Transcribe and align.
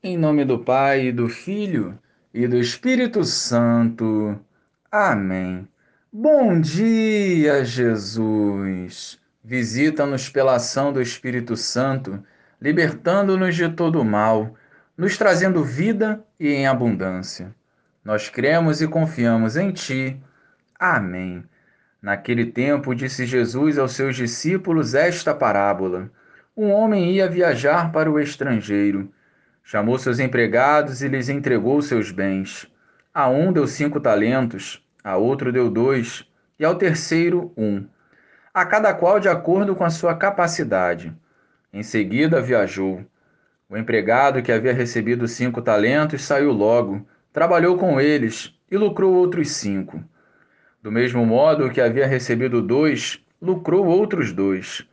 Em 0.00 0.16
nome 0.16 0.44
do 0.44 0.60
Pai, 0.60 1.10
do 1.10 1.28
Filho 1.28 1.98
e 2.32 2.46
do 2.46 2.56
Espírito 2.56 3.24
Santo. 3.24 4.38
Amém. 4.92 5.66
Bom 6.12 6.60
dia, 6.60 7.64
Jesus. 7.64 9.18
Visita-nos 9.42 10.28
pela 10.28 10.54
ação 10.54 10.92
do 10.92 11.02
Espírito 11.02 11.56
Santo, 11.56 12.22
libertando-nos 12.62 13.56
de 13.56 13.68
todo 13.70 14.04
mal, 14.04 14.54
nos 14.96 15.18
trazendo 15.18 15.64
vida 15.64 16.24
e 16.38 16.48
em 16.48 16.68
abundância. 16.68 17.52
Nós 18.04 18.28
cremos 18.28 18.80
e 18.80 18.86
confiamos 18.86 19.56
em 19.56 19.72
Ti. 19.72 20.16
Amém. 20.78 21.42
Naquele 22.00 22.46
tempo, 22.46 22.94
disse 22.94 23.26
Jesus 23.26 23.76
aos 23.76 23.94
seus 23.94 24.14
discípulos 24.14 24.94
esta 24.94 25.34
parábola: 25.34 26.08
Um 26.56 26.70
homem 26.70 27.10
ia 27.10 27.28
viajar 27.28 27.90
para 27.90 28.08
o 28.08 28.20
estrangeiro 28.20 29.12
Chamou 29.70 29.98
seus 29.98 30.18
empregados 30.18 31.02
e 31.02 31.08
lhes 31.08 31.28
entregou 31.28 31.82
seus 31.82 32.10
bens. 32.10 32.66
A 33.12 33.28
um 33.28 33.52
deu 33.52 33.66
cinco 33.66 34.00
talentos, 34.00 34.82
a 35.04 35.18
outro 35.18 35.52
deu 35.52 35.68
dois, 35.70 36.26
e 36.58 36.64
ao 36.64 36.76
terceiro 36.76 37.52
um, 37.54 37.84
a 38.54 38.64
cada 38.64 38.94
qual 38.94 39.20
de 39.20 39.28
acordo 39.28 39.76
com 39.76 39.84
a 39.84 39.90
sua 39.90 40.14
capacidade. 40.16 41.14
Em 41.70 41.82
seguida 41.82 42.40
viajou. 42.40 43.04
O 43.68 43.76
empregado 43.76 44.40
que 44.40 44.50
havia 44.50 44.72
recebido 44.72 45.28
cinco 45.28 45.60
talentos 45.60 46.22
saiu 46.22 46.50
logo, 46.50 47.06
trabalhou 47.30 47.76
com 47.76 48.00
eles 48.00 48.54
e 48.70 48.76
lucrou 48.78 49.12
outros 49.16 49.50
cinco. 49.50 50.02
Do 50.82 50.90
mesmo 50.90 51.26
modo, 51.26 51.66
o 51.66 51.70
que 51.70 51.82
havia 51.82 52.06
recebido 52.06 52.62
dois, 52.62 53.22
lucrou 53.38 53.84
outros 53.84 54.32
dois. 54.32 54.88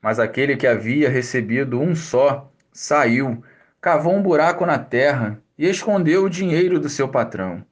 Mas 0.00 0.20
aquele 0.20 0.56
que 0.56 0.68
havia 0.68 1.10
recebido 1.10 1.80
um 1.80 1.92
só, 1.92 2.48
saiu 2.72 3.42
cavou 3.86 4.16
um 4.16 4.20
buraco 4.20 4.66
na 4.66 4.80
terra 4.80 5.40
e 5.56 5.64
escondeu 5.64 6.24
o 6.24 6.28
dinheiro 6.28 6.80
do 6.80 6.88
seu 6.88 7.08
patrão. 7.08 7.64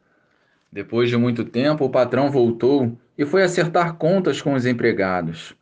Depois 0.70 1.10
de 1.10 1.16
muito 1.16 1.44
tempo, 1.44 1.84
o 1.84 1.90
patrão 1.90 2.30
voltou 2.30 2.96
e 3.18 3.26
foi 3.26 3.42
acertar 3.42 3.94
contas 3.94 4.40
com 4.40 4.54
os 4.54 4.64
empregados. 4.64 5.56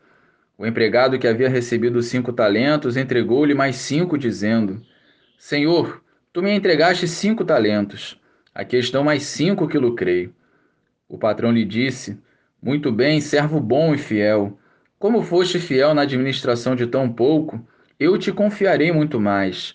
O 0.58 0.66
empregado 0.66 1.18
que 1.18 1.26
havia 1.26 1.48
recebido 1.48 2.02
cinco 2.02 2.34
talentos 2.34 2.98
entregou-lhe 2.98 3.54
mais 3.54 3.76
cinco, 3.76 4.18
dizendo: 4.18 4.82
Senhor, 5.38 6.04
tu 6.34 6.42
me 6.42 6.52
entregaste 6.52 7.08
cinco 7.08 7.46
talentos. 7.46 8.20
Aqui 8.54 8.76
estão 8.76 9.02
mais 9.02 9.22
cinco 9.22 9.66
que 9.66 9.78
lucrei. 9.78 10.30
O 11.08 11.16
patrão 11.16 11.50
lhe 11.50 11.64
disse: 11.64 12.20
Muito 12.62 12.92
bem, 12.92 13.22
servo 13.22 13.58
bom 13.58 13.94
e 13.94 13.96
fiel. 13.96 14.58
Como 14.98 15.22
foste 15.22 15.58
fiel 15.58 15.94
na 15.94 16.02
administração 16.02 16.76
de 16.76 16.86
tão 16.86 17.10
pouco, 17.10 17.66
eu 17.98 18.18
te 18.18 18.30
confiarei 18.30 18.92
muito 18.92 19.18
mais. 19.18 19.74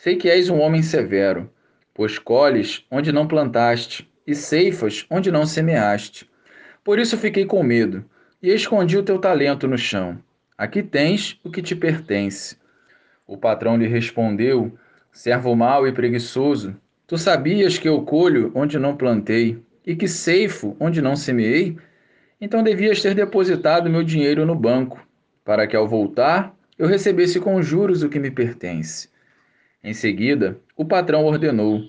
Sei 0.00 0.14
que 0.14 0.30
és 0.30 0.48
um 0.48 0.60
homem 0.60 0.80
severo, 0.80 1.50
pois 1.92 2.20
colhes 2.20 2.86
onde 2.88 3.10
não 3.10 3.26
plantaste 3.26 4.08
e 4.24 4.32
ceifas 4.32 5.04
onde 5.10 5.32
não 5.32 5.44
semeaste. 5.44 6.30
Por 6.84 7.00
isso 7.00 7.18
fiquei 7.18 7.44
com 7.44 7.64
medo 7.64 8.04
e 8.40 8.48
escondi 8.54 8.96
o 8.96 9.02
teu 9.02 9.18
talento 9.18 9.66
no 9.66 9.76
chão. 9.76 10.16
Aqui 10.56 10.84
tens 10.84 11.36
o 11.42 11.50
que 11.50 11.60
te 11.60 11.74
pertence. 11.74 12.56
O 13.26 13.36
patrão 13.36 13.76
lhe 13.76 13.88
respondeu: 13.88 14.72
Servo 15.10 15.56
mau 15.56 15.84
e 15.84 15.90
preguiçoso, 15.90 16.76
tu 17.04 17.18
sabias 17.18 17.76
que 17.76 17.88
eu 17.88 18.00
colho 18.02 18.52
onde 18.54 18.78
não 18.78 18.96
plantei 18.96 19.60
e 19.84 19.96
que 19.96 20.06
ceifo 20.06 20.76
onde 20.78 21.02
não 21.02 21.16
semeei? 21.16 21.76
Então 22.40 22.62
devias 22.62 23.02
ter 23.02 23.16
depositado 23.16 23.90
meu 23.90 24.04
dinheiro 24.04 24.46
no 24.46 24.54
banco, 24.54 25.04
para 25.44 25.66
que 25.66 25.74
ao 25.74 25.88
voltar 25.88 26.54
eu 26.78 26.86
recebesse 26.86 27.40
com 27.40 27.60
juros 27.60 28.04
o 28.04 28.08
que 28.08 28.20
me 28.20 28.30
pertence. 28.30 29.08
Em 29.82 29.94
seguida, 29.94 30.58
o 30.76 30.84
patrão 30.84 31.24
ordenou: 31.24 31.82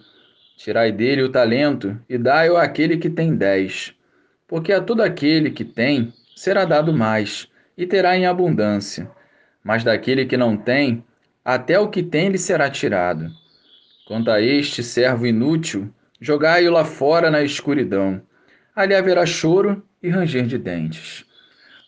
Tirai 0.58 0.92
dele 0.92 1.24
o 1.24 1.32
talento 1.32 2.00
e 2.08 2.18
dai-o 2.18 2.58
àquele 2.58 2.98
que 2.98 3.10
tem 3.10 3.36
dez. 3.36 3.94
Porque 4.48 4.72
a 4.72 4.82
todo 4.82 5.02
aquele 5.02 5.52
que 5.52 5.64
tem 5.64 6.14
será 6.36 6.66
dado 6.66 6.94
mais, 6.94 7.48
e 7.78 7.88
terá 7.88 8.18
em 8.18 8.26
abundância. 8.26 9.10
Mas 9.64 9.84
daquele 9.84 10.26
que 10.26 10.38
não 10.38 10.56
tem, 10.56 11.04
até 11.44 11.80
o 11.80 11.90
que 11.90 12.04
tem 12.04 12.30
lhe 12.30 12.38
será 12.38 12.70
tirado. 12.70 13.30
Quanto 14.08 14.30
a 14.30 14.42
este 14.42 14.84
servo 14.84 15.26
inútil, 15.26 15.92
jogai-o 16.22 16.72
lá 16.72 16.86
fora 16.86 17.32
na 17.32 17.42
escuridão. 17.42 18.22
Ali 18.76 18.94
haverá 18.94 19.26
choro 19.26 19.84
e 20.02 20.10
ranger 20.10 20.46
de 20.46 20.58
dentes. 20.58 21.26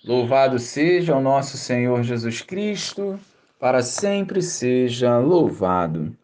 Louvado 0.04 0.58
seja 0.58 1.16
o 1.16 1.22
nosso 1.22 1.58
Senhor 1.58 2.04
Jesus 2.04 2.42
Cristo 2.42 3.20
para 3.62 3.84
sempre 3.84 4.42
seja 4.42 5.20
louvado. 5.20 6.18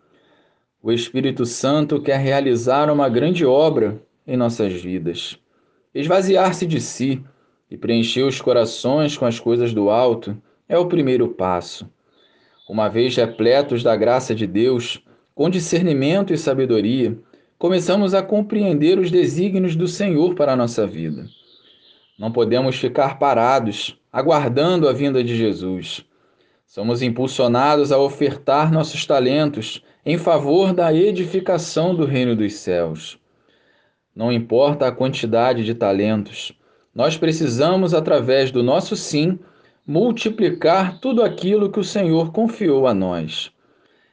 O 0.82 0.92
Espírito 0.92 1.46
Santo 1.46 2.02
quer 2.02 2.18
realizar 2.18 2.92
uma 2.92 3.08
grande 3.08 3.46
obra 3.46 4.02
em 4.26 4.36
nossas 4.36 4.74
vidas, 4.74 5.38
esvaziar-se 5.94 6.66
de 6.66 6.82
si 6.82 7.24
e 7.70 7.78
preencher 7.78 8.24
os 8.24 8.42
corações 8.42 9.16
com 9.16 9.24
as 9.24 9.40
coisas 9.40 9.72
do 9.72 9.92
alto 9.92 10.36
é 10.68 10.80
o 10.80 10.88
primeiro 10.88 11.30
passo. 11.30 11.88
Uma 12.68 12.88
vez 12.88 13.16
repletos 13.16 13.84
da 13.84 13.96
graça 13.96 14.34
de 14.34 14.48
Deus, 14.48 15.00
com 15.36 15.48
discernimento 15.48 16.34
e 16.34 16.38
sabedoria, 16.40 17.16
começamos 17.60 18.16
a 18.16 18.24
compreender 18.24 18.98
os 18.98 19.12
desígnios 19.12 19.76
do 19.76 19.88
Senhor 19.88 20.34
para 20.34 20.54
a 20.54 20.58
nossa 20.58 20.88
vida. 20.88 21.28
Não 22.18 22.32
podemos 22.32 22.78
ficar 22.78 23.20
parados, 23.20 23.96
aguardando 24.12 24.90
a 24.90 24.92
vinda 24.92 25.24
de 25.24 25.36
Jesus. 25.36 26.07
Somos 26.68 27.02
impulsionados 27.02 27.94
a 27.94 27.98
ofertar 27.98 28.74
nossos 28.74 29.06
talentos 29.06 29.82
em 30.06 30.18
favor 30.18 30.74
da 30.74 30.94
edificação 30.94 31.96
do 31.96 32.04
reino 32.04 32.36
dos 32.36 32.56
céus. 32.56 33.18
Não 34.14 34.34
importa 34.34 34.86
a 34.86 34.92
quantidade 34.92 35.64
de 35.64 35.74
talentos, 35.74 36.52
nós 36.94 37.16
precisamos, 37.16 37.94
através 37.94 38.52
do 38.52 38.62
nosso 38.62 38.98
sim, 38.98 39.40
multiplicar 39.88 41.00
tudo 41.00 41.24
aquilo 41.24 41.72
que 41.72 41.80
o 41.80 41.86
Senhor 41.86 42.34
confiou 42.34 42.86
a 42.86 42.94
nós. 42.94 43.50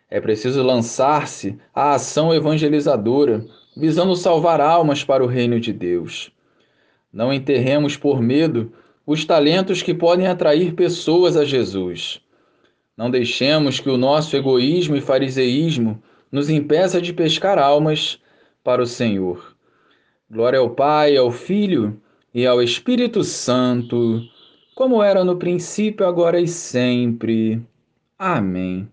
É 0.08 0.20
preciso 0.20 0.62
lançar-se 0.62 1.58
à 1.74 1.94
ação 1.94 2.32
evangelizadora, 2.32 3.44
visando 3.76 4.14
salvar 4.14 4.60
almas 4.60 5.02
para 5.02 5.24
o 5.24 5.26
reino 5.26 5.58
de 5.58 5.72
Deus. 5.72 6.30
Não 7.12 7.32
enterremos 7.32 7.96
por 7.96 8.22
medo 8.22 8.72
os 9.04 9.24
talentos 9.24 9.82
que 9.82 9.92
podem 9.92 10.28
atrair 10.28 10.74
pessoas 10.74 11.36
a 11.36 11.44
Jesus. 11.44 12.23
Não 12.96 13.10
deixemos 13.10 13.80
que 13.80 13.90
o 13.90 13.96
nosso 13.96 14.36
egoísmo 14.36 14.96
e 14.96 15.00
fariseísmo 15.00 16.02
nos 16.30 16.48
impeça 16.48 17.00
de 17.00 17.12
pescar 17.12 17.58
almas 17.58 18.20
para 18.62 18.82
o 18.82 18.86
Senhor. 18.86 19.56
Glória 20.30 20.58
ao 20.58 20.70
Pai, 20.70 21.16
ao 21.16 21.30
Filho 21.30 22.00
e 22.32 22.46
ao 22.46 22.62
Espírito 22.62 23.22
Santo, 23.22 24.22
como 24.74 25.02
era 25.02 25.24
no 25.24 25.36
princípio, 25.36 26.06
agora 26.06 26.40
e 26.40 26.48
sempre. 26.48 27.62
Amém. 28.18 28.88